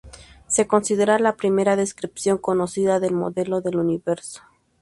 [0.47, 4.41] Se considera la primera descripción conocida del modelo del universo.